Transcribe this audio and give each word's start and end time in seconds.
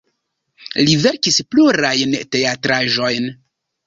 Li 0.85 0.95
verkis 1.03 1.37
plurajn 1.51 2.15
teatraĵojn. 2.37 3.29